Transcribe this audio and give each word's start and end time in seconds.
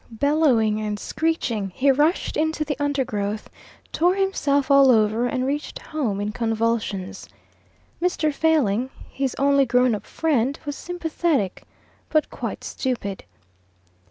Bellowing 0.09 0.81
and 0.81 0.97
screeching, 0.99 1.69
he 1.75 1.91
rushed 1.91 2.35
into 2.35 2.65
the 2.65 2.75
undergrowth, 2.79 3.51
tore 3.91 4.15
himself 4.15 4.71
all 4.71 4.89
over, 4.89 5.27
and 5.27 5.45
reached 5.45 5.77
home 5.77 6.19
in 6.19 6.31
convulsions. 6.31 7.29
Mr. 8.01 8.33
Failing, 8.33 8.89
his 9.11 9.35
only 9.37 9.67
grown 9.67 9.93
up 9.93 10.07
friend, 10.07 10.59
was 10.65 10.75
sympathetic, 10.75 11.65
but 12.09 12.31
quite 12.31 12.63
stupid. 12.63 13.25